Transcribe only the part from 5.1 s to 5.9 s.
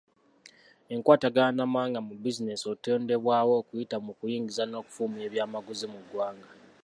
ebyamaguzi